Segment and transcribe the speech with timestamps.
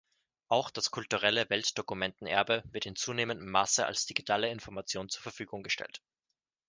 [0.47, 6.01] Auch das kulturelle Weltdokumentenerbe wird in zunehmendem Maße als digitale Information zur Verfügung gestellt.